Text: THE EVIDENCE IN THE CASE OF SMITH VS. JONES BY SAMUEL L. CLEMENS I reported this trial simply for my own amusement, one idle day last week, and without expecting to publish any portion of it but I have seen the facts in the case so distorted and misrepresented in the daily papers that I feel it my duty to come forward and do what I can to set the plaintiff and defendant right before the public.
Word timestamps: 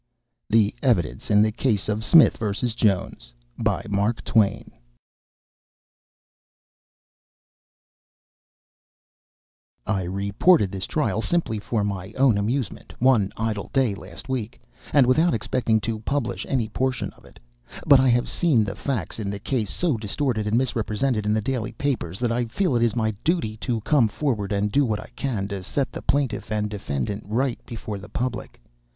THE 0.49 0.73
EVIDENCE 0.81 1.29
IN 1.29 1.43
THE 1.43 1.51
CASE 1.51 1.87
OF 1.87 2.03
SMITH 2.03 2.37
VS. 2.37 2.73
JONES 2.73 3.33
BY 3.59 3.83
SAMUEL 3.83 4.03
L. 4.07 4.13
CLEMENS 4.25 4.71
I 9.85 10.01
reported 10.01 10.71
this 10.71 10.87
trial 10.87 11.21
simply 11.21 11.59
for 11.59 11.83
my 11.83 12.13
own 12.13 12.39
amusement, 12.39 12.95
one 12.97 13.31
idle 13.37 13.69
day 13.71 13.93
last 13.93 14.27
week, 14.27 14.59
and 14.91 15.05
without 15.05 15.35
expecting 15.35 15.79
to 15.81 15.99
publish 15.99 16.47
any 16.49 16.67
portion 16.67 17.11
of 17.11 17.23
it 17.23 17.39
but 17.85 17.99
I 17.99 18.09
have 18.09 18.27
seen 18.27 18.63
the 18.63 18.73
facts 18.73 19.19
in 19.19 19.29
the 19.29 19.37
case 19.37 19.69
so 19.69 19.97
distorted 19.97 20.47
and 20.47 20.57
misrepresented 20.57 21.27
in 21.27 21.33
the 21.35 21.41
daily 21.41 21.73
papers 21.73 22.19
that 22.21 22.31
I 22.31 22.45
feel 22.45 22.75
it 22.75 22.95
my 22.95 23.11
duty 23.23 23.55
to 23.57 23.81
come 23.81 24.07
forward 24.07 24.51
and 24.51 24.71
do 24.71 24.83
what 24.83 24.99
I 24.99 25.11
can 25.15 25.47
to 25.49 25.61
set 25.61 25.91
the 25.91 26.01
plaintiff 26.01 26.51
and 26.51 26.71
defendant 26.71 27.23
right 27.27 27.63
before 27.67 27.99
the 27.99 28.09
public. 28.09 28.59